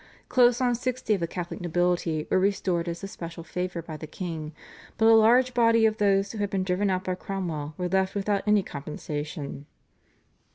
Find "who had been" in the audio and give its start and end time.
6.31-6.63